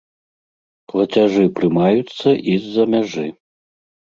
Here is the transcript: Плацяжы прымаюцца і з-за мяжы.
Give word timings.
Плацяжы 0.93 1.43
прымаюцца 1.59 2.29
і 2.55 2.57
з-за 2.65 2.89
мяжы. 2.97 3.27